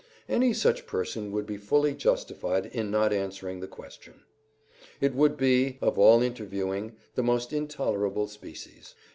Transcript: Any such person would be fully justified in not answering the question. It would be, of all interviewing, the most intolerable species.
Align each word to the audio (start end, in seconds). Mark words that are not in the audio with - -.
Any 0.27 0.51
such 0.51 0.87
person 0.87 1.31
would 1.31 1.45
be 1.45 1.57
fully 1.57 1.93
justified 1.93 2.65
in 2.65 2.89
not 2.89 3.13
answering 3.13 3.59
the 3.59 3.67
question. 3.67 4.23
It 4.99 5.13
would 5.13 5.37
be, 5.37 5.77
of 5.79 5.99
all 5.99 6.23
interviewing, 6.23 6.95
the 7.13 7.21
most 7.21 7.53
intolerable 7.53 8.27
species. 8.27 8.95